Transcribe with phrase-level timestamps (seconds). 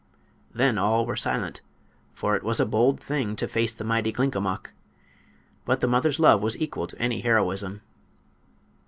[0.51, 1.61] Then all were silent,
[2.11, 4.71] for it was a bold thing to face the mighty Glinkomok.
[5.63, 7.81] But the mother's love was equal to any heroism.